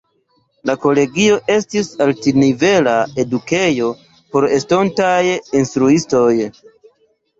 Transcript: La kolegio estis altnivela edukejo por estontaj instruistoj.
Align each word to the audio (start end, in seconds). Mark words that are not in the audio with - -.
La 0.69 0.75
kolegio 0.85 1.35
estis 1.55 1.89
altnivela 2.05 2.95
edukejo 3.25 3.91
por 4.37 4.49
estontaj 4.59 5.23
instruistoj. 5.61 6.35